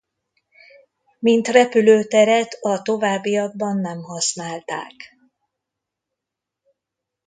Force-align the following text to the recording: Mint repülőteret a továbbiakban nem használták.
Mint 1.19 1.47
repülőteret 1.47 2.57
a 2.61 2.81
továbbiakban 2.81 3.77
nem 3.77 4.01
használták. 4.01 4.93